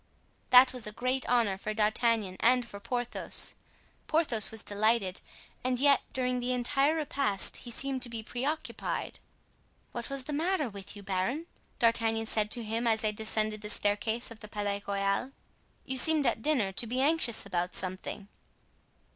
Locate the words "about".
17.45-17.75